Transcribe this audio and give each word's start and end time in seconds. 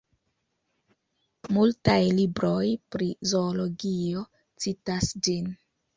Multaj 1.57 1.99
libroj 2.21 2.63
pri 2.95 3.11
zoologio 3.33 4.25
citas 4.67 5.13
ĝin. 5.29 5.55